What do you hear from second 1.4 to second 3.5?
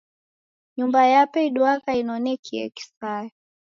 iduagha inonekie kisaya.